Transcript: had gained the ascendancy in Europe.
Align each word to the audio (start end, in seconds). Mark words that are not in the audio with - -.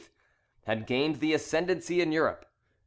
had 0.63 0.87
gained 0.87 1.17
the 1.17 1.31
ascendancy 1.31 2.01
in 2.01 2.11
Europe. 2.11 2.47